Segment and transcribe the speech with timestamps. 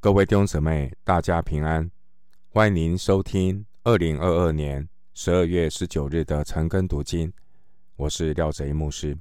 [0.00, 1.90] 各位弟兄姊妹，大家平安！
[2.50, 7.32] 欢迎您收听二零二二年十二月十九日的晨更读经。
[7.96, 9.18] 我是廖贼牧师。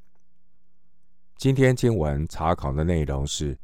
[1.35, 3.55] 今天经文查考的内容是《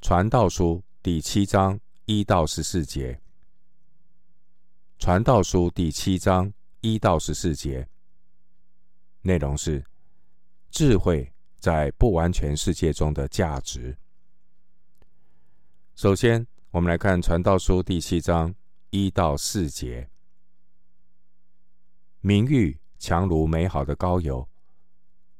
[0.00, 3.12] 传道书》第七章一到十四节。
[4.98, 7.86] 《传道书》第七章一到十四节
[9.22, 9.80] 内容是
[10.72, 13.96] 智慧在不完全世界中的价值。
[15.96, 18.54] 首先，我们来看《传道书》第七章
[18.90, 20.10] 一到四节：
[22.20, 24.46] 名誉强如美好的膏油，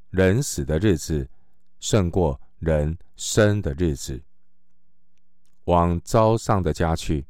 [0.08, 1.28] 人死的日子
[1.78, 4.22] 胜过人生的日子。
[5.64, 7.26] 往招丧的家去，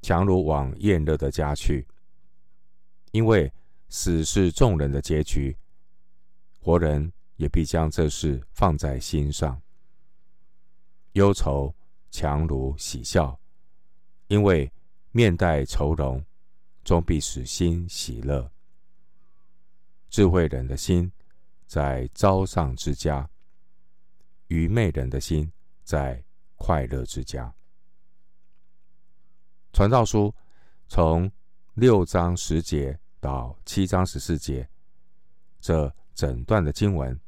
[0.00, 1.84] 强如往宴乐的家去，
[3.10, 3.52] 因为
[3.88, 5.56] 死是众人的结局，
[6.60, 9.60] 活人也必将这事放在心上，
[11.14, 11.74] 忧愁。
[12.12, 13.40] 强如喜笑，
[14.28, 14.70] 因为
[15.12, 16.22] 面带愁容，
[16.84, 18.52] 终必使心喜乐。
[20.10, 21.10] 智慧人的心
[21.66, 23.28] 在招丧之家，
[24.48, 25.50] 愚昧人的心
[25.82, 26.22] 在
[26.56, 27.52] 快乐之家。
[29.72, 30.32] 传道书
[30.88, 31.32] 从
[31.72, 34.68] 六章十节到七章十四节，
[35.60, 37.18] 这整段的经文，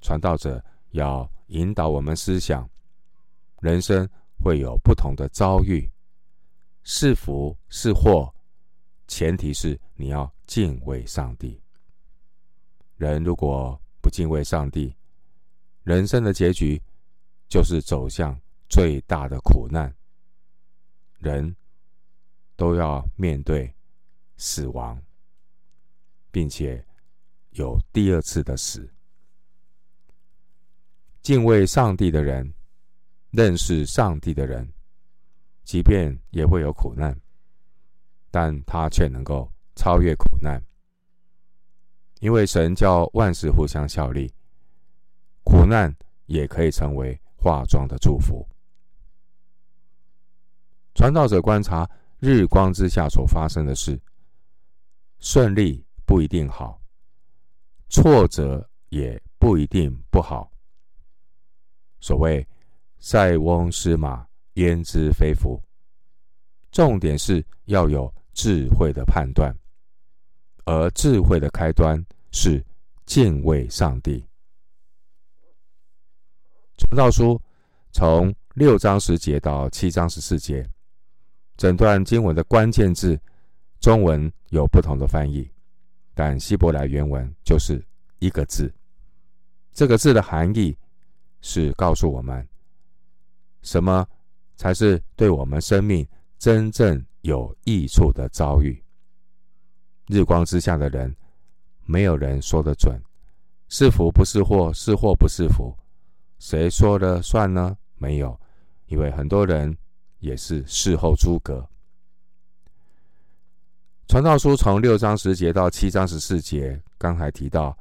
[0.00, 2.68] 传道者要引导我们思想。
[3.62, 4.08] 人生
[4.42, 5.88] 会有不同的遭遇，
[6.82, 8.34] 是福是祸，
[9.06, 11.62] 前提是你要敬畏上帝。
[12.96, 14.92] 人如果不敬畏上帝，
[15.84, 16.82] 人生的结局
[17.48, 18.36] 就是走向
[18.68, 19.94] 最大的苦难。
[21.18, 21.54] 人
[22.56, 23.72] 都要面对
[24.38, 25.00] 死亡，
[26.32, 26.84] 并且
[27.50, 28.92] 有第二次的死。
[31.22, 32.52] 敬畏上帝的人。
[33.32, 34.70] 认识上帝的人，
[35.64, 37.18] 即便也会有苦难，
[38.30, 40.62] 但他却能够超越苦难，
[42.20, 44.30] 因为神叫万事互相效力，
[45.44, 45.94] 苦难
[46.26, 48.46] 也可以成为化妆的祝福。
[50.94, 51.88] 传道者观察
[52.18, 53.98] 日光之下所发生的事，
[55.20, 56.78] 顺利不一定好，
[57.88, 60.52] 挫折也不一定不好。
[61.98, 62.46] 所谓。
[63.04, 64.24] 塞翁失马，
[64.54, 65.60] 焉知非福。
[66.70, 69.52] 重点是要有智慧的判断，
[70.66, 72.64] 而智慧的开端是
[73.04, 74.24] 敬畏上帝。
[76.78, 77.42] 传道书
[77.90, 80.64] 从六章十节到七章十四节，
[81.56, 83.20] 整段经文的关键字，
[83.80, 85.50] 中文有不同的翻译，
[86.14, 87.84] 但希伯来原文就是
[88.20, 88.72] 一个字。
[89.72, 90.78] 这个字的含义
[91.40, 92.46] 是告诉我们。
[93.62, 94.06] 什么
[94.56, 96.06] 才是对我们生命
[96.38, 98.82] 真正有益处的遭遇？
[100.08, 101.14] 日光之下的人，
[101.84, 103.00] 没有人说得准，
[103.68, 105.74] 是福不是祸，是祸不是福，
[106.38, 107.76] 谁说了算呢？
[107.96, 108.38] 没有，
[108.86, 109.74] 因为很多人
[110.18, 111.66] 也是事后诸葛。
[114.08, 117.76] 传道书从六章十节到七章十四节，刚才提到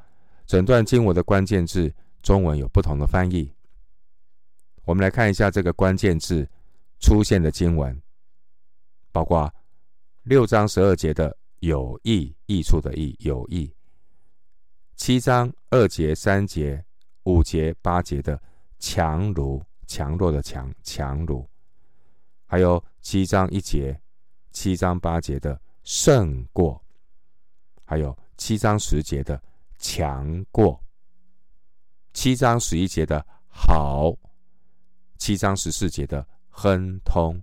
[0.46, 3.52] 整段经文的关键字，中文有不同的翻译。
[4.84, 6.50] 我们来看一下这个关键字
[7.00, 8.02] 出现的经文，
[9.12, 9.54] 包括
[10.24, 13.72] 六章十二节的“有益”益处的“益”有益；
[14.96, 16.84] 七章二节、三节、
[17.24, 18.42] 五节、八节的
[18.80, 21.48] “强如”强弱的“强”强如；
[22.46, 24.00] 还有七章一节、
[24.52, 26.74] 七章八节的“胜过”；
[27.86, 29.42] 还有七章十节的
[29.78, 30.74] “强过”；
[32.14, 34.16] 七章十一节的“好”。
[35.22, 37.40] 七章十四节的亨通、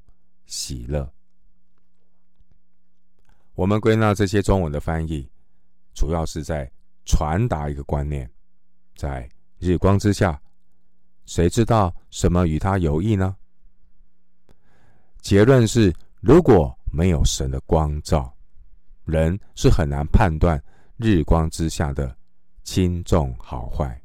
[0.47, 1.09] 喜乐，
[3.55, 5.31] 我们归纳这些中文的翻译，
[5.95, 6.69] 主要是在
[7.05, 8.29] 传达一个观念：
[8.97, 9.31] 在
[9.61, 10.43] 日光之下，
[11.25, 13.37] 谁知道什么与他有益呢？
[15.21, 18.37] 结论是，如果没有神的光照，
[19.05, 20.61] 人是很难判断
[20.97, 22.19] 日光之下的
[22.65, 24.03] 轻重好坏。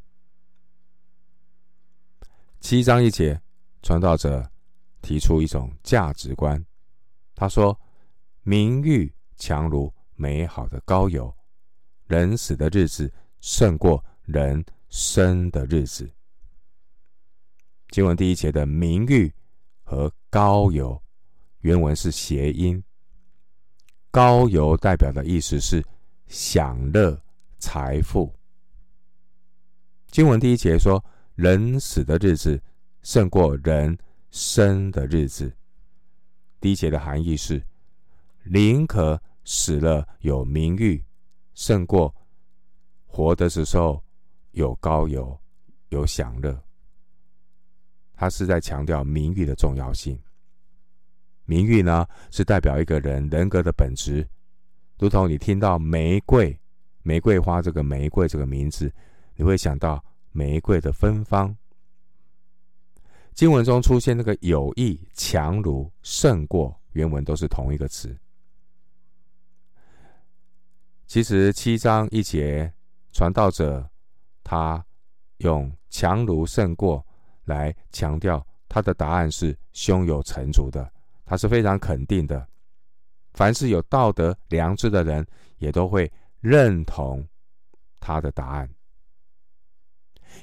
[2.60, 3.43] 七章一节。
[3.84, 4.50] 传道者
[5.02, 6.66] 提出一种价值观，
[7.36, 7.78] 他说
[8.42, 11.36] ：“名誉强如美好的膏油，
[12.08, 16.10] 人死的日子胜过人生的日子。”
[17.92, 19.32] 经文第一节的“名誉”
[19.84, 21.04] 和“膏油”
[21.60, 22.82] 原文是谐音
[24.10, 25.86] ，“膏油”代表的意思是
[26.28, 27.22] 享乐、
[27.60, 28.34] 财富。
[30.10, 31.04] 经文第一节说
[31.36, 32.58] ：“人死的日子。”
[33.04, 33.96] 胜过人
[34.32, 35.54] 生的日子。
[36.60, 37.62] 第一节的含义是，
[38.44, 41.04] 宁可死了有名誉，
[41.54, 42.14] 胜过
[43.06, 44.02] 活的时候
[44.52, 45.38] 有高有、
[45.90, 46.58] 有享乐。
[48.14, 50.18] 他是在强调名誉的重要性。
[51.46, 54.26] 名誉呢，是代表一个人人格的本质，
[54.98, 56.58] 如同你听到玫瑰、
[57.02, 58.90] 玫瑰花这个玫瑰这个名字，
[59.36, 60.02] 你会想到
[60.32, 61.54] 玫瑰的芬芳。
[63.36, 68.16] 经文中出现那个有意、强如、胜过，原文都是同一个词。
[71.08, 72.72] 其实七章一节，
[73.12, 73.88] 传道者
[74.44, 74.84] 他
[75.38, 77.06] 用强如、胜过
[77.46, 80.92] 来强调他的答案是胸有成竹的。
[81.26, 82.48] 他是非常肯定的，
[83.34, 85.26] 凡是有道德良知的人，
[85.58, 87.26] 也都会认同
[88.00, 88.70] 他的答案。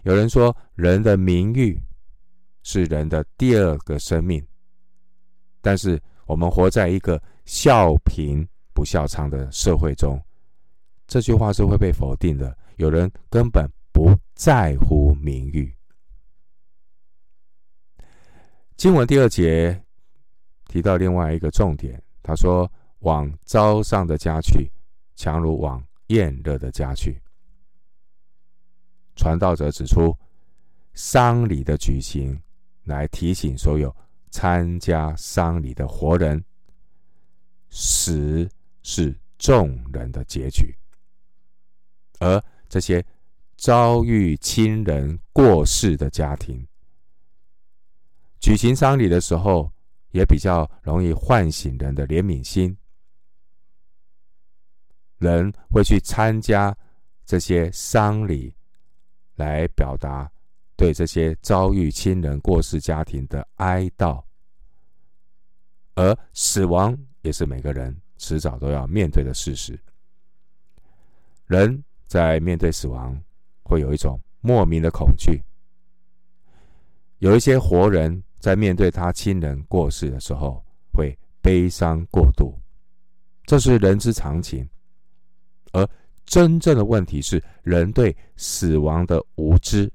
[0.02, 1.80] 有人说，人的名誉
[2.62, 4.44] 是人的第二个生命，
[5.60, 10.22] 但是我们活在一个笑贫不笑娼的社会中，
[11.06, 12.56] 这句话是会被否定的。
[12.76, 15.74] 有人根本不在乎名誉。
[18.76, 19.82] 经文第二节。
[20.68, 22.70] 提到另外一个重点，他说
[23.02, 24.70] ：“往招丧的家去，
[25.16, 27.20] 强如往宴乐的家去。”
[29.16, 30.16] 传道者指出，
[30.94, 32.40] 丧礼的举行
[32.84, 33.94] 来提醒所有
[34.30, 36.44] 参加丧礼的活人，
[37.70, 38.48] 死
[38.82, 40.76] 是众人的结局，
[42.18, 43.04] 而这些
[43.56, 46.66] 遭遇亲人过世的家庭，
[48.40, 49.72] 举行丧礼的时候。
[50.12, 52.76] 也比较容易唤醒人的怜悯心，
[55.18, 56.76] 人会去参加
[57.24, 58.52] 这些丧礼，
[59.36, 60.28] 来表达
[60.80, 64.24] 对这些遭遇亲人过世家庭的哀悼。
[65.94, 69.78] 而死亡也是每个人迟早都要面对的事实。
[71.44, 73.14] 人在面对死亡，
[73.62, 75.42] 会有一种莫名的恐惧，
[77.18, 78.22] 有一些活人。
[78.38, 82.58] 在面对他亲人过世的时候，会悲伤过度，
[83.44, 84.66] 这是人之常情。
[85.72, 85.86] 而
[86.24, 89.92] 真正的问题是人对死亡的无知，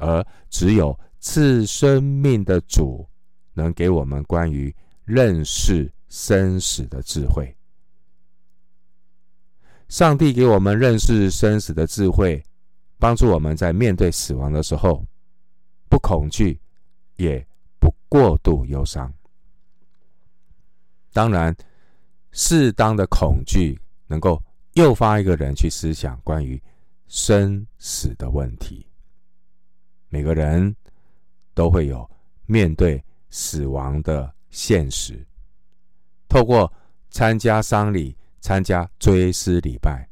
[0.00, 3.08] 而只有赐生命的主
[3.52, 4.74] 能给我们关于
[5.04, 7.54] 认识生死的智慧。
[9.88, 12.42] 上帝给我们认识生死的智慧，
[12.98, 15.04] 帮助我们在面对死亡的时候
[15.88, 16.60] 不恐惧。
[17.16, 17.46] 也
[17.78, 19.12] 不过度忧伤。
[21.12, 21.54] 当然，
[22.32, 24.42] 适当的恐惧能够
[24.72, 26.58] 诱发一个人去思想关于
[27.08, 28.86] 生死的问题。
[30.10, 30.76] 每个人
[31.54, 32.08] 都会有
[32.44, 35.26] 面对死亡的现实。
[36.28, 36.70] 透过
[37.08, 40.06] 参加丧礼、参加追思礼拜，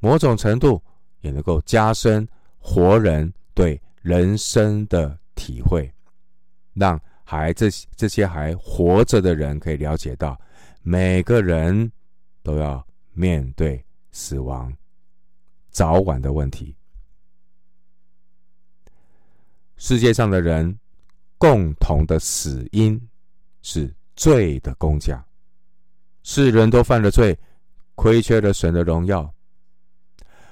[0.00, 0.82] 某种程度
[1.20, 2.26] 也能够加深
[2.58, 5.90] 活人对人生的体会。
[6.72, 10.38] 让还这这些还活着的人可以了解到，
[10.82, 11.90] 每个人
[12.42, 14.74] 都要面对死亡
[15.70, 16.76] 早晚的问题。
[19.76, 20.78] 世界上的人
[21.38, 23.00] 共同的死因
[23.62, 25.24] 是罪的工价，
[26.22, 27.38] 世人都犯了罪，
[27.94, 29.32] 亏缺了神的荣耀，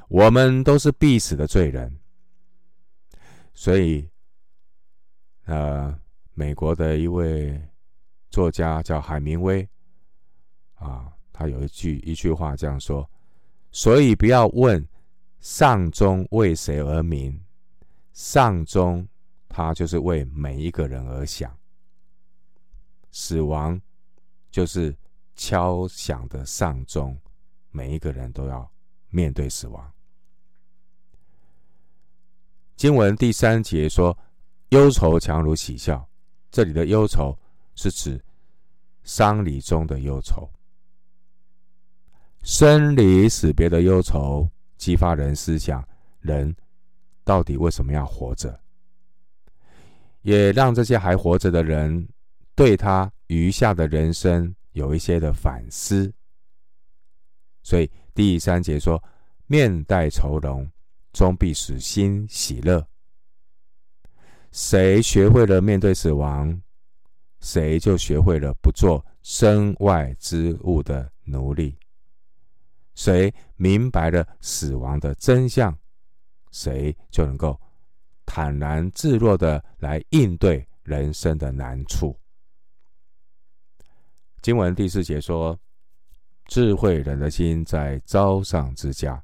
[0.08, 1.98] 我们都是必死的罪人。
[3.54, 4.08] 所以，
[5.44, 5.98] 呃。
[6.34, 7.60] 美国的一位
[8.30, 9.68] 作家叫海明威，
[10.76, 13.08] 啊，他有一句一句话这样说：
[13.70, 14.82] 所以不要问
[15.40, 17.38] 丧钟为谁而鸣，
[18.14, 19.06] 丧钟
[19.52, 21.54] 他就是为每一个人而响。
[23.10, 23.80] 死亡
[24.50, 24.96] 就是
[25.36, 27.16] 敲响的丧钟，
[27.70, 28.68] 每一个人都要
[29.10, 29.92] 面对死亡。
[32.74, 34.16] 经文第三节说：
[34.70, 36.08] 忧愁强如喜笑。
[36.50, 37.38] 这里的忧愁
[37.74, 38.22] 是指
[39.04, 40.50] 丧礼中的忧愁，
[42.42, 45.86] 生离死别的忧愁，激发人思想：
[46.20, 46.54] 人
[47.24, 48.61] 到底为什么要活着？
[50.22, 52.08] 也让这些还活着的人
[52.54, 56.12] 对他余下的人生有一些的反思。
[57.62, 59.02] 所以第三节说
[59.46, 60.68] ：“面带愁容，
[61.12, 62.86] 终必使心喜乐。”
[64.50, 66.60] 谁学会了面对死亡，
[67.40, 71.78] 谁就学会了不做身外之物的奴隶。
[72.94, 75.74] 谁明白了死亡的真相，
[76.50, 77.58] 谁就能够
[78.24, 82.18] 坦然自若的来应对人生的难处。
[84.40, 85.58] 经文第四节说
[86.46, 89.22] ：“智慧人的心在招上之家，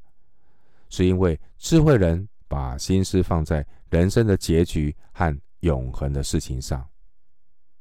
[0.90, 6.88] 是因为智慧人把心思放在人生的结局和永恒的事情上，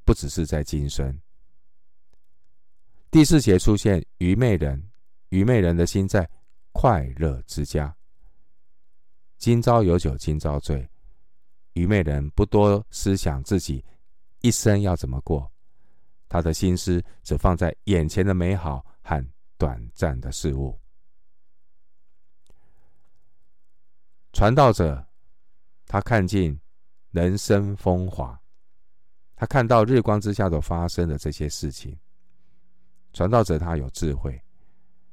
[0.04, 1.16] 不只是在今生。”
[3.12, 4.84] 第四节出现愚昧人，
[5.30, 6.30] 愚昧人的心在
[6.72, 7.96] 快乐之家。
[9.38, 10.90] 今朝有酒今朝醉，
[11.78, 13.86] 愚昧人不多思想自己
[14.42, 15.50] 一生要怎么过。
[16.28, 19.26] 他的心思只放在眼前的美好和
[19.58, 20.78] 短暂的事物。
[24.34, 25.06] 传道者，
[25.86, 26.60] 他看尽
[27.12, 28.38] 人生风华，
[29.36, 31.98] 他看到日光之下所发生的这些事情。
[33.14, 34.40] 传道者他有智慧，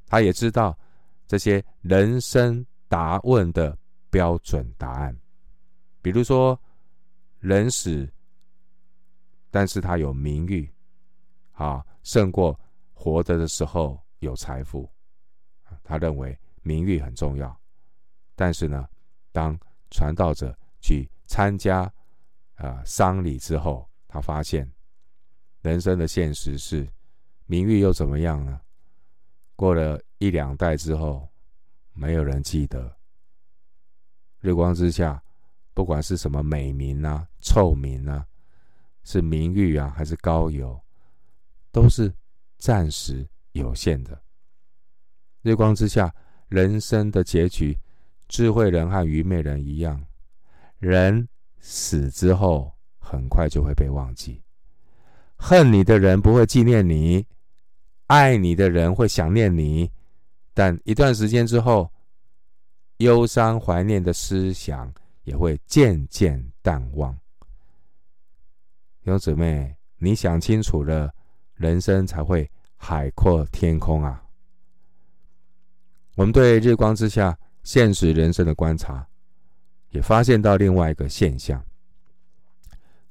[0.06, 0.76] 他也知道
[1.26, 3.78] 这些人生答问的
[4.11, 5.16] 标准答案，
[6.04, 6.61] 比如说
[7.40, 8.06] 人死，
[9.50, 10.70] 但是他有名誉。
[11.52, 12.58] 啊，胜过
[12.92, 14.90] 活着的时候有财富。
[15.82, 17.58] 他认为名誉很重要，
[18.34, 18.87] 但是呢，
[19.32, 19.58] 当
[19.90, 21.90] 传道者去参加
[22.56, 24.70] 啊丧礼之后，他发现
[25.62, 26.87] 人生的现实是
[27.46, 28.61] 名誉又怎么样呢？
[29.56, 31.32] 过了一两代之后，
[31.92, 32.94] 没有人记得。
[34.40, 35.23] 日光之下，
[35.75, 38.25] 不管是什么美名啊、臭名啊，
[39.02, 40.81] 是名誉啊，还是高友。
[41.73, 42.14] 都是
[42.57, 44.23] 暂时有限的。
[45.43, 46.14] 日光之下，
[46.47, 47.76] 人生的结局，
[48.28, 50.00] 智慧人和愚昧人一样，
[50.78, 51.28] 人
[51.59, 54.40] 死之后很快就会被忘记。
[55.35, 57.26] 恨你的人不会纪念你，
[58.07, 59.90] 爱你的人会想念你，
[60.54, 61.90] 但一段时间之后，
[62.99, 67.12] 忧伤怀念的思想也会渐渐淡忘。
[69.02, 71.12] 弟兄姊妹，你想清楚了。
[71.54, 74.26] 人生才会海阔天空啊！
[76.16, 79.07] 我们对日光之下现实人生的观察，
[79.90, 81.64] 也发现到另外一个现象：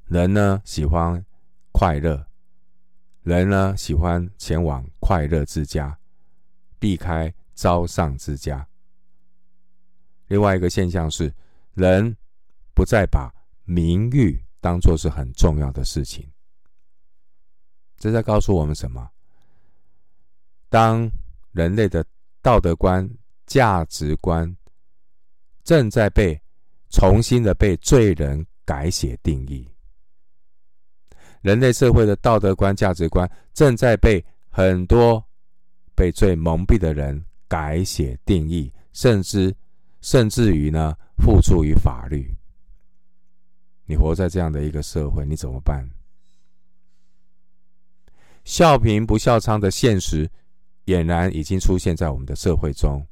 [0.08, 1.25] 人呢喜欢
[1.72, 2.27] 快乐，
[3.22, 5.98] 人呢喜欢前往快乐之家，
[6.77, 8.67] 避开招上之家。
[10.27, 11.34] 另外一个现象是，
[11.73, 12.15] 人
[12.73, 13.33] 不再把
[13.65, 16.27] 名誉当作是很重要的事情。
[17.97, 19.09] 这在告诉我们什么？
[20.69, 21.09] 当
[21.51, 22.05] 人类的
[22.41, 23.09] 道德观、
[23.45, 24.53] 价值观
[25.63, 26.39] 正在被
[26.89, 29.67] 重新的被罪人改写定义，
[31.41, 35.23] 人类社会的道德观、价值观正在被很多
[35.95, 39.55] 被罪蒙蔽的人改写定义，甚至
[40.01, 42.36] 甚至于呢，付诸于法律。
[43.86, 45.89] 你活在这样的一个社会，你怎么办？
[48.43, 50.29] 笑贫不笑娼的现实，
[50.86, 53.05] 俨然已经出现在我们的社会中。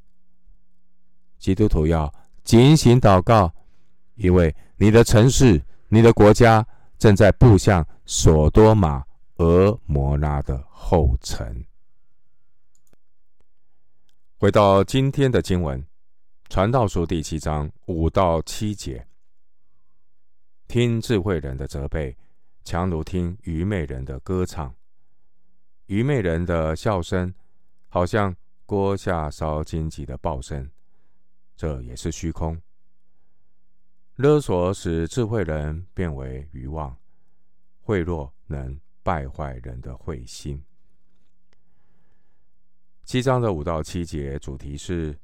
[1.38, 2.12] 基督徒要
[2.44, 3.52] 警醒祷告，
[4.14, 6.66] 因为你的城市、你的国家
[6.98, 9.04] 正在步向索多玛、
[9.36, 11.64] 俄摩拉的后尘。
[14.36, 15.80] 回到今天的经文，
[16.52, 19.08] 《传道书》第七章五到七节：
[20.68, 22.14] 听智慧人的责备，
[22.62, 24.74] 强如听愚昧人的歌唱。
[25.86, 27.32] 愚昧人的笑声，
[27.88, 30.70] 好像锅下烧荆棘的爆声，
[31.56, 32.60] 这也是虚空。
[34.16, 36.94] 勒索使智慧人变为愚妄，
[37.80, 40.62] 贿赂能败坏人的慧心。
[43.04, 45.18] 七章的五到七节主题是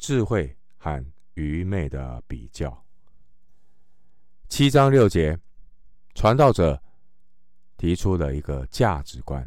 [0.00, 1.04] 智慧和
[1.34, 2.84] 愚昧的比较。
[4.48, 5.38] 七章六节，
[6.14, 6.82] 传道者
[7.76, 9.46] 提出了一个价值观。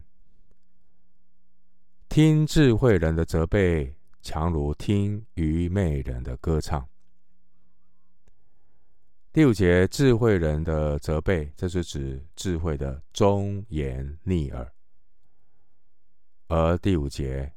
[2.07, 6.87] 听智慧人的责备，强如听愚昧人的歌唱。
[9.33, 14.63] 第五节，智慧人的责备，这是指智慧的忠言逆耳；
[16.47, 17.51] 而第五节，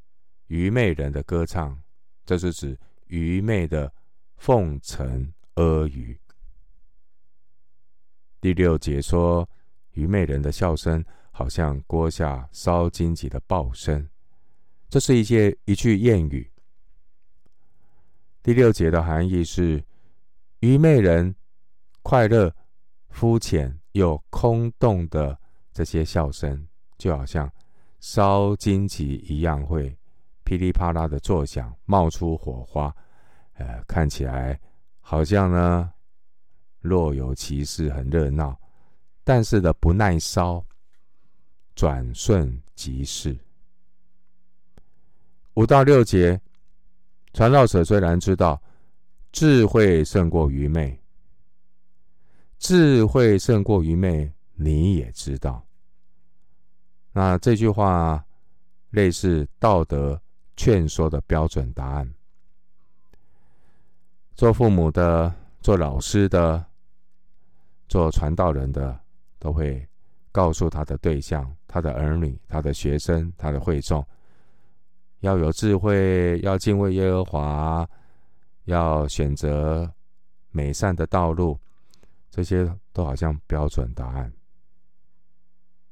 [0.47, 1.79] 愚昧人的歌唱，
[2.25, 3.93] 这是指愚昧的
[4.37, 6.17] 奉承阿谀。
[8.41, 9.49] 第六节说，
[9.93, 14.09] 愚昧人的笑声，好像锅下烧荆棘的爆声。
[14.89, 16.51] 这是一些一句谚语。
[18.43, 19.83] 第六节的含义是：
[20.61, 21.35] 愚昧人
[22.03, 22.55] 快乐、
[23.09, 25.37] 肤浅又空洞的
[25.73, 27.53] 这些笑声，就好像
[27.99, 29.99] 烧荆棘一样，会
[30.47, 32.95] 噼里啪啦的作响，冒出火花。
[33.55, 34.59] 呃，看起来
[35.01, 35.93] 好像呢，
[36.81, 38.57] 若有其事，很热闹，
[39.25, 40.65] 但是的不耐烧，
[41.75, 43.37] 转瞬即逝。
[45.55, 46.41] 五到六节，
[47.33, 48.63] 传道者虽然知道
[49.33, 50.97] 智慧胜过愚昧，
[52.59, 55.67] 智慧胜过愚昧，你也知道。
[57.11, 58.25] 那这句话
[58.91, 60.21] 类似道德
[60.57, 62.13] 劝说的标准答案。
[64.35, 66.65] 做父母的、做老师的、
[67.89, 68.99] 做传道人的，
[69.39, 69.87] 都会
[70.33, 74.07] 告诉他的对象、他的儿女、他的学生、他的会众，
[75.21, 77.89] 要有智慧，要敬畏耶和华，
[78.65, 79.91] 要选择
[80.51, 81.59] 美善的道路，
[82.31, 84.31] 这些都好像标准答案。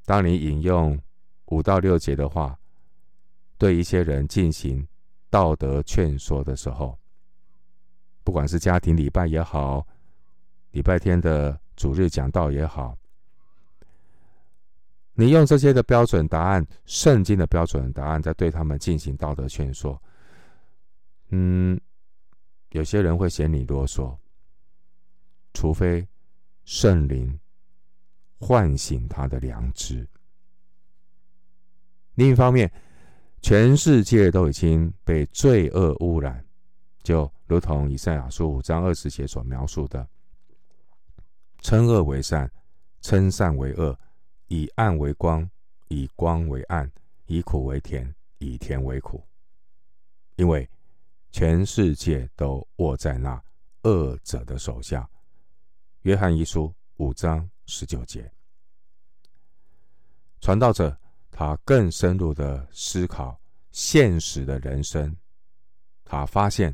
[0.04, 1.00] 当你引用
[1.46, 2.58] 五到六节的话，
[3.56, 4.86] 对一些人进行
[5.30, 6.98] 道德劝说的时候，
[8.22, 9.86] 不管是家庭礼拜也好，
[10.72, 12.96] 礼拜天的主日讲道也好，
[15.14, 20.00] 你用这些的标准答案、圣经的标准答案，在对他们进行道德劝说。
[21.30, 21.80] 嗯，
[22.70, 24.16] 有些人会嫌你啰嗦，
[25.52, 26.06] 除非
[26.64, 27.38] 圣灵
[28.38, 30.06] 唤醒他的良知。
[32.14, 32.70] 另一方面，
[33.44, 36.42] 全世界都已经被罪恶污染。
[37.02, 40.08] 就如同以赛亚书五章二十节所描述的，
[41.60, 42.50] 称恶为善，
[43.02, 43.94] 称善为恶，
[44.48, 45.46] 以暗为光，
[45.88, 46.90] 以光为暗，
[47.26, 49.22] 以苦为甜，以甜为苦。
[50.36, 50.66] 因为
[51.30, 53.38] 全世界都握在那
[53.82, 55.06] 恶者的手下。
[56.00, 58.32] 约翰一书五章十九节，
[60.40, 60.98] 传道者
[61.36, 63.36] 他更深入的思考
[63.72, 65.14] 现实的人生，
[66.04, 66.72] 他发现。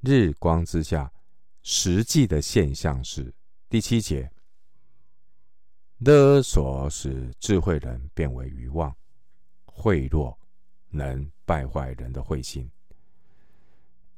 [0.00, 1.12] 日光之下，
[1.62, 3.32] 实际的现象是
[3.68, 4.30] 第七节：
[5.98, 8.94] 勒索使智慧人变为愚妄，
[9.66, 10.34] 贿赂
[10.88, 12.70] 能败坏人的慧心。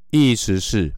[0.09, 0.93] 意思是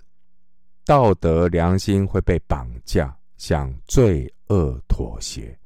[0.85, 5.59] 道德良心会被绑架，向罪恶妥协。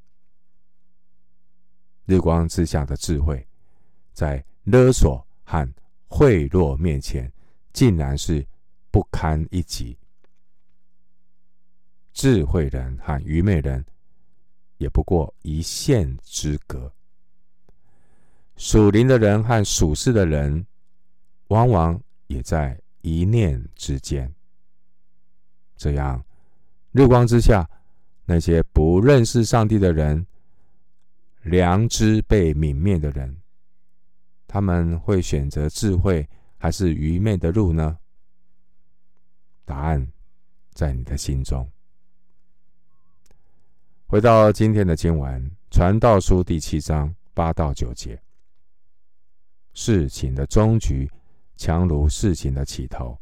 [2.06, 3.46] 日光之下的智慧，
[4.14, 5.74] 在勒索和
[6.08, 7.32] 贿赂面前，
[7.72, 8.46] 竟然是。
[8.94, 9.98] 不堪一击，
[12.14, 13.84] 智慧人和愚昧人
[14.78, 16.94] 也不过一线之隔。
[18.56, 20.64] 属灵的人和属世的人，
[21.48, 24.32] 往往也在一念之间。
[25.76, 26.24] 这样，
[26.92, 27.68] 日光之下，
[28.26, 30.24] 那些不认识上帝的人，
[31.44, 33.38] 良知被泯灭的人，
[34.48, 36.28] 他们会选择智慧
[36.58, 38.00] 还是愚昧的路呢？
[39.66, 40.08] 答案
[40.74, 41.70] 在你的心中。
[44.08, 48.22] 回到今天的经文，《传道书》第七章八到九节：
[49.74, 51.12] 事情的终局
[51.58, 53.20] 强如事情的起头，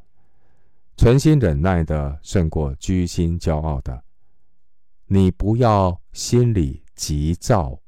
[0.96, 4.04] 存心忍耐的胜过居心骄傲的。
[5.08, 7.81] 你不要心里急躁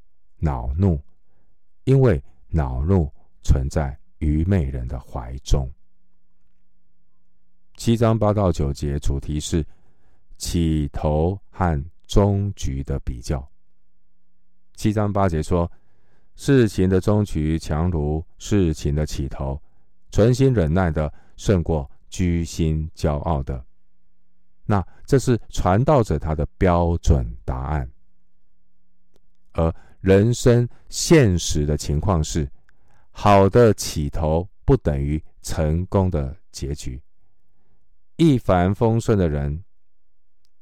[0.44, 1.02] 恼怒，
[1.86, 3.10] 因为恼怒
[3.44, 5.72] 存在愚昧人的怀中。
[7.78, 9.66] 七章八到九节主题是
[10.38, 13.50] 起头和终局的比较。
[14.76, 15.72] 七章八节说，
[16.36, 19.62] 事情的终局强如事情的起头，
[20.12, 23.64] 存心忍耐的胜过居心骄傲的。
[24.66, 27.90] 那这是传道者他的标准答案。
[29.54, 32.46] 而人生现实的情况是，
[33.12, 37.02] 好的起头不等于成功的结局。
[38.18, 39.63] 一帆风顺的人，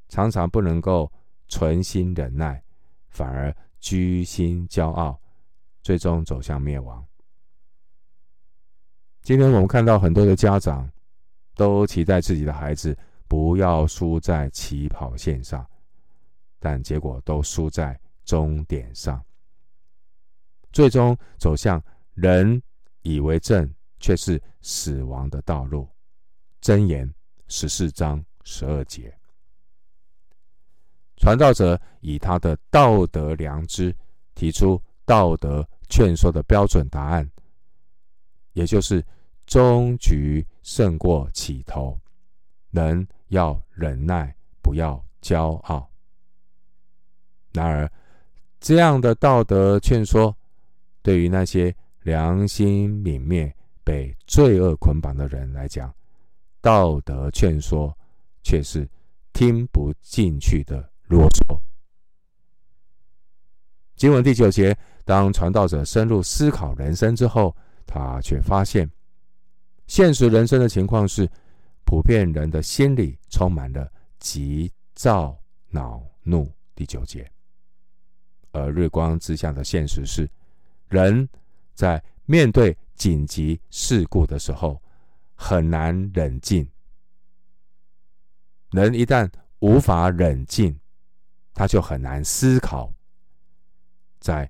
[0.10, 1.12] 常常不能够
[1.48, 2.64] 存心忍耐，
[3.10, 5.20] 反而居心骄傲，
[5.82, 7.04] 最终走向灭亡。
[9.24, 10.88] 今天我们看到很多的家长，
[11.56, 12.96] 都期待自己的孩子
[13.28, 15.66] 不要输在起跑线上，
[16.60, 19.20] 但结果都输在终点上，
[20.72, 22.62] 最终走向人
[23.02, 25.88] 以为正，却是死亡的道路。
[26.62, 27.14] 箴言。
[27.54, 29.14] 十四章十二节，
[31.18, 33.94] 传道者以他的道德良知
[34.36, 37.30] 提出道德劝说的标准答案，
[38.54, 39.06] 也就是
[39.46, 42.00] 终局胜过起头，
[42.70, 45.92] 人要忍耐，不要骄傲。
[47.52, 47.92] 然而，
[48.62, 50.34] 这样的道德劝说，
[51.02, 55.94] 对于那些良心泯灭、被罪恶捆绑的人来讲，
[56.62, 57.98] 道德劝说
[58.44, 58.88] 却是
[59.34, 61.60] 听不进去的啰嗦。
[63.96, 68.90] 经文第九节，当传道者深入思考人生之后，他却发现，
[69.86, 71.30] 现实人生的情况是，
[71.84, 75.38] 普遍人的心里充满了急躁
[75.70, 76.52] 恼怒。
[76.74, 77.30] 第九节，
[78.52, 80.28] 而日光之下的现实是，
[80.92, 81.28] 人
[81.74, 84.80] 在面对紧急事故的时候，
[85.36, 86.70] 很难冷静。
[88.72, 90.78] 人一旦无法冷静，
[91.54, 92.94] 他就很难思考。
[94.20, 94.50] 在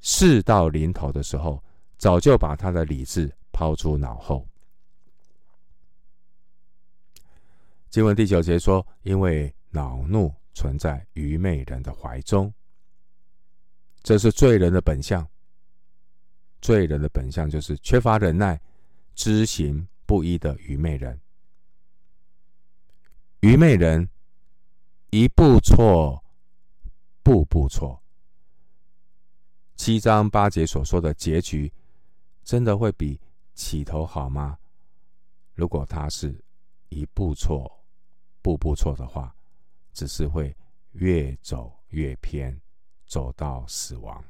[0.00, 1.62] 事到临头的时候，
[1.98, 4.46] 早就把他的理智抛诸脑后。
[7.90, 12.52] 经文第九节说：“因为恼怒存在愚昧人的怀中，
[14.02, 15.26] 这是罪人的本相。
[16.60, 18.60] 罪人的本相就是缺乏忍耐、
[19.14, 21.20] 知行不一的愚昧人。
[23.40, 24.08] 愚昧人
[25.10, 26.22] 一步错，
[27.22, 28.02] 步步错。”
[29.76, 31.72] 七章八节所说的结局，
[32.44, 33.18] 真的会比
[33.54, 34.58] 起头好吗？
[35.54, 36.38] 如果他是
[36.90, 37.82] 一步错，
[38.42, 39.34] 步步错的话，
[39.94, 40.54] 只是会
[40.92, 42.60] 越走越偏，
[43.06, 44.22] 走到死亡。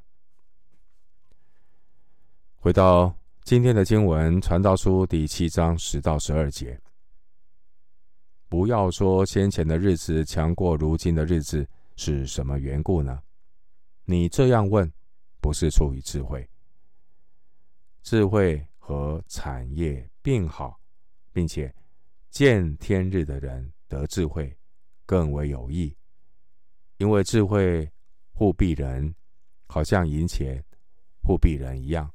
[2.62, 3.10] 回到
[3.42, 6.78] 今天的经文，《传道书》第七章十到十二节，
[8.50, 13.18] 不要说先前的日子强过如今的日子，是什么缘故呢？
[14.04, 14.92] 你这样问。
[15.40, 16.46] 不是出于智慧，
[18.02, 20.78] 智慧和产业并好，
[21.32, 21.74] 并且
[22.28, 24.54] 见天日的人得智慧
[25.06, 25.96] 更为有益，
[26.98, 27.90] 因为智慧
[28.32, 29.14] 护庇人，
[29.66, 30.62] 好像银钱
[31.22, 32.12] 护庇人一样。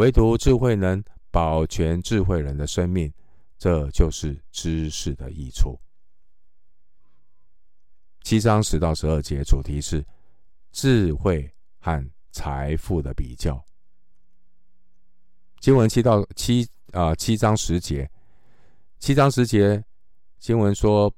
[0.00, 3.12] 唯独智慧能保全智慧人的生命，
[3.58, 5.78] 这就是知识的益处。
[8.22, 10.04] 七章十到十二节主题是
[10.72, 11.48] 智慧。
[11.82, 13.64] 和财富的比较，
[15.60, 18.06] 经文七到七啊、七章十节，
[18.98, 19.82] 七章十节
[20.38, 21.10] 经文说：“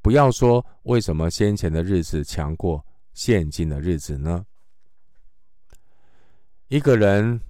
[0.00, 4.46] 不要说为什么先前的日子强过现今的日子呢？”
[6.70, 7.40] 一个人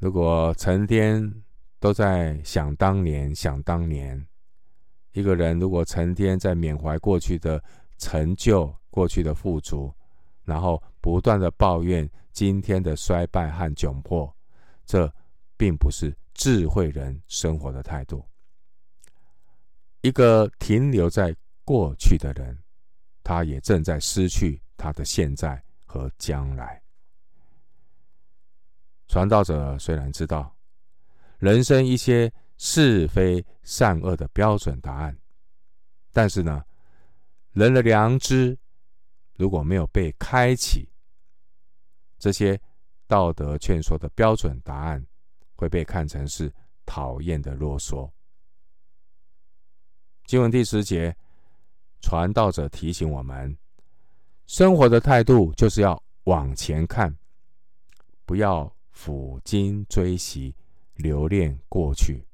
[0.00, 1.30] 如果成天
[1.78, 4.18] 都在想当年，想当年；
[5.12, 7.62] 一个人如果成天在缅怀过去的
[7.98, 9.94] 成就、过去的富足，
[10.42, 14.34] 然后不断的抱怨今天的衰败和窘迫，
[14.86, 15.12] 这
[15.58, 18.24] 并不是智慧人生活的态度。
[20.00, 22.58] 一个停留在过去的人，
[23.22, 26.80] 他也正在失去他的现在和将来。
[29.10, 30.56] 传道者虽然知道
[31.38, 35.18] 人生一些是非善恶的标准答案，
[36.12, 36.64] 但是呢，
[37.50, 38.56] 人的良知。
[39.34, 40.88] 如果没有被开启，
[42.20, 42.60] 这些
[43.08, 45.04] 道德劝说的标准答案
[45.56, 46.52] 会被看成是
[46.86, 48.08] 讨厌的啰嗦。
[50.24, 51.16] 经文第十节，
[52.00, 53.58] 传道者提醒我们，
[54.46, 57.12] 生活的态度就是要往前看，
[58.24, 60.54] 不要抚今追昔，
[60.96, 62.26] 留恋过去。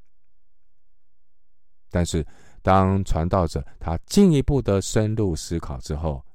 [1.89, 2.27] 但是，
[2.61, 6.27] 当传道者他进一步的深入思考之后，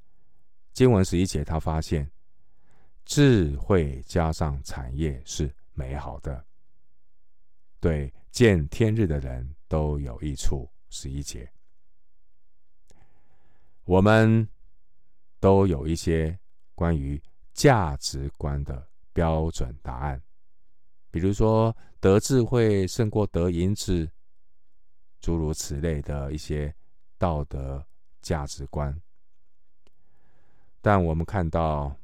[0.72, 2.10] 经文十一节，他发现
[3.04, 6.46] 智慧加上产业是美好的，
[7.82, 10.70] 对见天日的人都有益处。
[10.89, 11.52] 十一节，
[13.84, 14.48] 我们
[15.39, 16.38] 都有一些
[16.76, 17.22] 关于
[17.54, 20.21] 价值观的标准答案，
[21.10, 24.10] 比如说得智慧胜过得银子，
[25.19, 26.74] 诸如此类的一些
[27.17, 27.86] 道德
[28.21, 29.00] 价值观。
[30.82, 31.95] 但我们看到，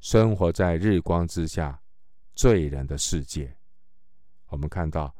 [0.00, 1.80] 生活在日光之下
[2.34, 3.56] 罪人的世界，
[4.48, 5.14] 我们看到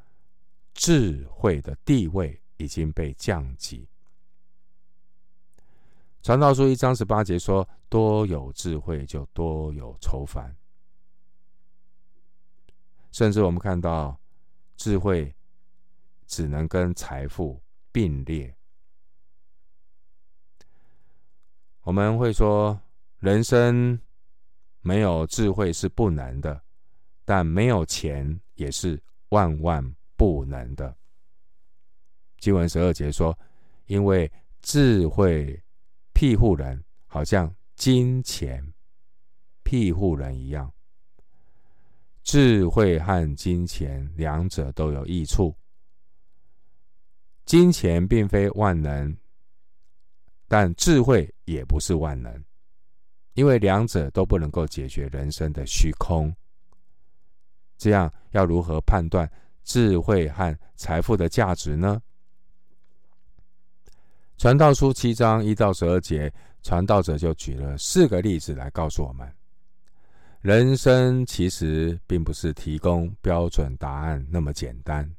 [0.74, 3.88] 智慧的地位已经被降级。
[6.22, 10.54] 传道书一章十八节说：“多有智慧，就多有愁烦。”
[13.16, 14.20] 甚至我们看到，
[14.76, 15.34] 智慧
[16.26, 17.58] 只能跟财富
[17.90, 18.54] 并列。
[21.80, 22.78] 我们会说，
[23.20, 23.98] 人生
[24.82, 26.62] 没有智慧是不能的，
[27.24, 29.82] 但没有钱也是万万
[30.14, 30.94] 不能的。
[32.38, 33.34] 经文十二节说，
[33.86, 35.58] 因为智慧
[36.12, 38.62] 庇护人，好像金钱
[39.62, 40.70] 庇护人一样。
[42.26, 45.54] 智慧和金钱两者都有益处，
[47.44, 49.16] 金钱并非万能。
[50.48, 52.44] 但智慧也不是万能，
[53.34, 56.34] 因为两者都不能够解决人生的虚空。
[57.78, 59.30] 这样要如何判断
[59.62, 62.02] 智慧和财富的价值呢？
[64.36, 66.32] 传道书七章一到十二节，
[66.64, 69.32] 传道者就举了四个例子来告诉我们：
[70.46, 75.16] 人生其实并不是提供标准答案那么简单。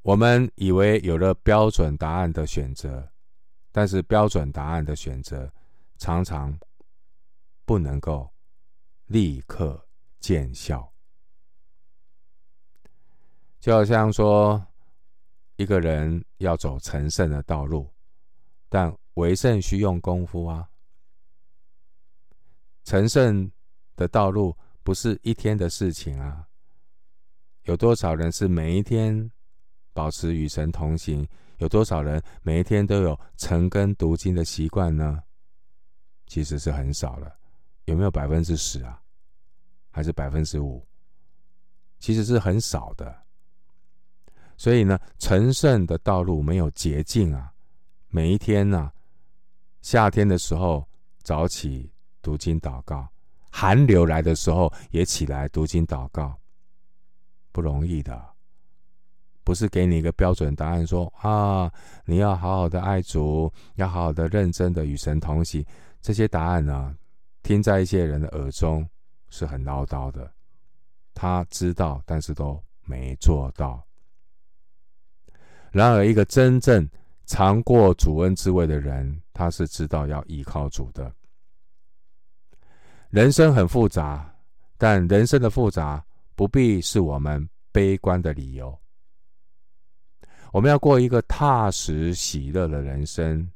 [0.00, 3.06] 我们以为有了标准答案的选择，
[3.70, 5.52] 但是标准答案的选择
[5.98, 6.58] 常常
[7.66, 8.26] 不能够
[9.08, 9.86] 立刻
[10.20, 10.90] 见效。
[13.60, 14.66] 就好像说，
[15.56, 17.92] 一个人要走成圣的道路，
[18.70, 20.66] 但为圣需用功夫啊。
[22.84, 23.52] 成圣
[24.02, 26.44] 的道路不是一天的事情啊。
[27.62, 29.30] 有多少人是每一天
[29.92, 31.24] 保持与神同行？
[31.58, 35.22] 有多少人每一天都有晨更读经的习惯呢？
[36.26, 37.32] 其实是很少了。
[37.84, 39.00] 有没有百分之十啊？
[39.90, 40.84] 还是百分之五？
[42.00, 43.22] 其实是很少的。
[44.56, 47.52] 所以呢，成圣的道路没有捷径啊！
[48.08, 48.92] 每一天呢、啊，
[49.82, 50.88] 夏天的时候
[51.22, 53.11] 早起读经祷告，
[53.54, 56.34] 寒流来的时候也起来读经祷告，
[57.52, 58.20] 不容易的。
[59.44, 61.70] 不是给你一个标准答案说，啊，
[62.06, 65.64] 你要好好的爱主，要好好的认真的与神同行。
[66.00, 66.96] 这些答案呢，
[67.42, 68.88] 听在一些人的耳中
[69.28, 70.32] 是很唠叨的，
[71.12, 73.84] 他知道，但是都没做到。
[75.72, 76.88] 然而，一个真正
[77.26, 81.12] 尝过主恩滋味的人，他是知道要依靠主的。
[83.12, 84.34] 人生很复杂，
[84.78, 86.02] 但人生的复杂
[86.34, 88.74] 不必是我们悲观的理由。
[90.50, 93.52] 我们要过一个踏实喜乐的人生，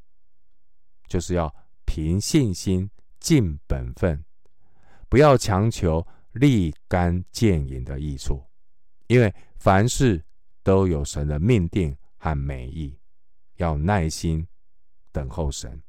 [1.09, 1.51] 就是要
[1.87, 2.89] 凭信心
[3.19, 4.23] 尽本分，
[5.09, 8.45] 不要强求立竿见影的益处，
[9.07, 10.23] 因为凡事
[10.63, 11.97] 都有神的命定。
[12.19, 12.99] 和美意，
[13.57, 14.45] 要耐心
[15.13, 15.81] 等候神。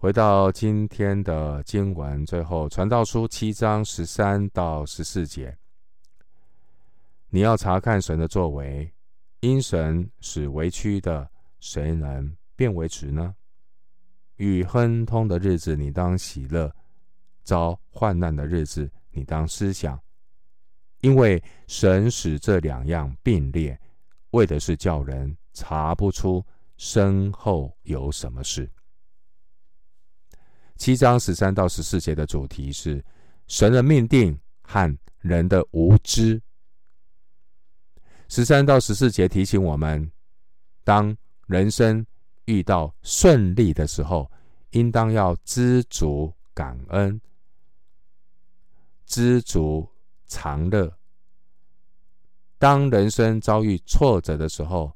[0.00, 5.54] 回到今天的经文，最后传道书七章十三到十四节，
[7.28, 8.90] 你要查看神的作为，
[9.40, 11.28] 因神使为屈的，
[11.60, 13.34] 谁能变为直呢？
[14.36, 16.70] 与亨通的日子，你当喜乐；
[17.42, 20.00] 遭患难的日子，你当思想。
[21.02, 23.78] 因为神使这两样并列，
[24.30, 26.42] 为的是叫人查不出
[26.78, 28.66] 身后有什么事。
[30.80, 33.04] 七章十三到十四节的主题是
[33.48, 36.40] 神的命定和人的无知。
[38.30, 40.10] 十三到十四节提醒我们，
[40.82, 41.14] 当
[41.48, 42.06] 人生
[42.46, 44.30] 遇到顺利的时候，
[44.70, 47.20] 应当要知足感恩，
[49.04, 49.86] 知足。
[50.32, 50.96] 常乐。
[52.56, 54.92] 当人生遭遇挫折的时候，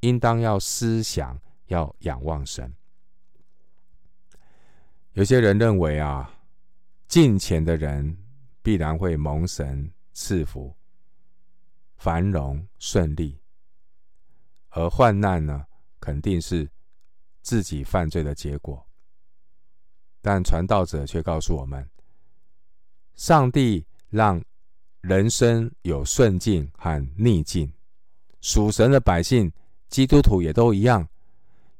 [0.00, 2.70] 应当要思想，要仰望神。
[5.12, 6.30] 有些人认为啊，
[7.08, 8.16] 进钱的人
[8.62, 10.74] 必然会蒙神赐福、
[11.96, 13.38] 繁荣顺利，
[14.70, 15.64] 而患难呢，
[15.98, 16.68] 肯定是
[17.42, 18.86] 自己犯罪的结果。
[20.20, 21.88] 但传道者却告诉我们，
[23.14, 24.42] 上帝让。
[25.02, 27.72] 人生有顺境和逆境，
[28.42, 29.50] 属神的百姓，
[29.88, 31.08] 基督徒也都一样。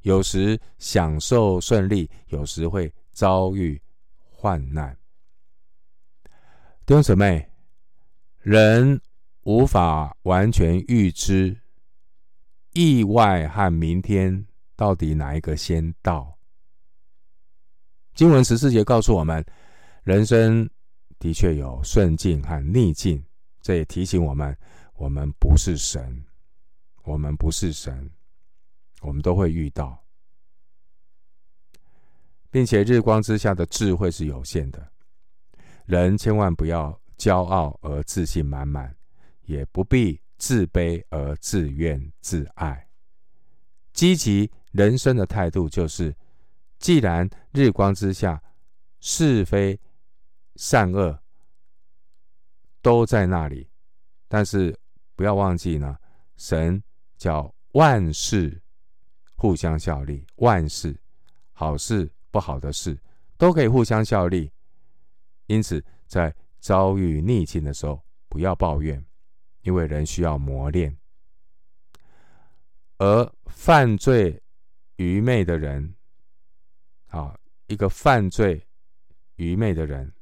[0.01, 2.91] 有时享受顺利，有时会
[3.21, 3.79] 遭遇
[4.31, 4.97] 患难。
[6.87, 7.51] 弟兄姊妹，
[8.39, 8.99] 人
[9.43, 11.55] 无法完全预知
[12.73, 16.35] 意外和明天到底哪一个先到。
[18.15, 19.45] 经文十四节告诉我们，
[20.01, 20.67] 人生。
[21.19, 23.23] 的确有顺境和逆境，
[23.61, 24.57] 这也提醒我们：
[24.95, 26.25] 我们不是神，
[27.03, 28.09] 我们不是神，
[29.01, 30.00] 我们都会遇到，
[32.51, 34.91] 并且日光之下的智慧是有限的。
[35.85, 38.95] 人千万不要骄傲而自信满满，
[39.45, 42.87] 也不必自卑而自怨自艾。
[43.93, 46.15] 积极人生的态度就是：
[46.77, 48.39] 既然日光之下
[48.99, 49.79] 是非。
[50.57, 51.17] 善恶
[52.81, 53.67] 都在那里，
[54.27, 54.77] 但是
[55.15, 55.97] 不要忘记呢，
[56.35, 56.83] 神
[57.17, 58.61] 叫万事
[59.37, 60.95] 互相效力，万事
[61.53, 62.97] 好事不好的事
[63.37, 64.51] 都可以互相效力。
[65.47, 69.05] 因此，在遭遇逆境的时候，不要抱怨，
[69.61, 70.97] 因为人需要磨练。
[72.97, 74.41] 而犯罪
[74.95, 75.95] 愚昧的人，
[77.07, 78.65] 啊，一个犯罪
[79.35, 80.13] 愚昧的人，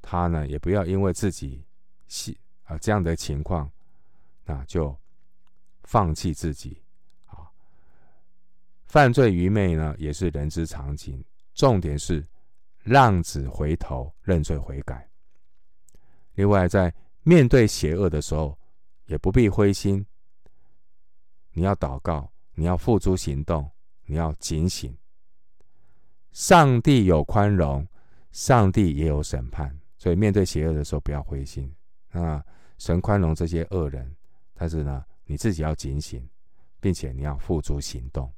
[0.00, 1.64] 他呢也不要因为自己
[2.08, 3.70] 是啊这样的情况，
[4.44, 4.98] 那就
[5.84, 6.79] 放弃自己。
[8.90, 11.24] 犯罪愚昧呢也是人之常情，
[11.54, 12.26] 重点是
[12.82, 15.08] 浪子回头认罪悔改。
[16.34, 18.58] 另外，在面对邪恶的时候，
[19.06, 20.04] 也不必灰心。
[21.52, 23.70] 你要祷告，你要付诸行动，
[24.06, 24.92] 你要警醒。
[26.32, 27.86] 上帝有宽容，
[28.32, 31.72] 上帝也有审判，所以面对邪恶的时候，不要灰心。
[32.10, 32.44] 那
[32.76, 34.12] 神宽容这些恶人，
[34.52, 36.28] 但是呢，你自己要警醒，
[36.80, 38.28] 并且你要付诸行动。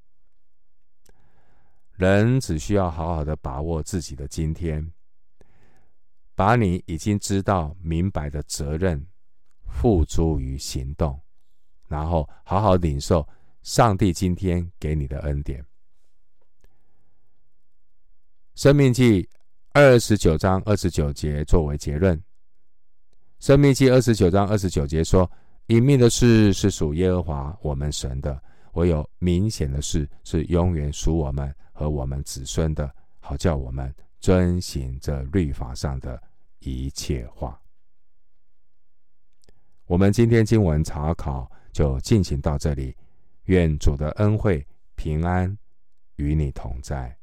[2.03, 4.93] 人只需要好好的把握自己的今天，
[6.35, 9.07] 把你已经知道明白的责任
[9.69, 11.17] 付诸于行动，
[11.87, 13.27] 然后好好领受
[13.63, 15.65] 上帝今天给你的恩典。
[18.57, 19.29] 生命记
[19.73, 22.21] 二十九章二十九节作为结论。
[23.39, 25.31] 生命记二十九章二十九节说
[25.69, 36.21] ：“隐秘的事是属耶和华我们神的，唯有明显的事是永远属我们和我们子孙的，好叫我们遵行这律法上的
[36.61, 37.61] 一切话。”
[39.87, 42.97] 我们今天经文查考就进行到这里，
[43.45, 45.57] 愿主的恩惠平安
[46.17, 47.15] 与你同在。